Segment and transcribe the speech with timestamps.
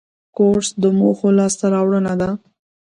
[0.37, 2.29] کورس د موخو لاسته راوړنه ده.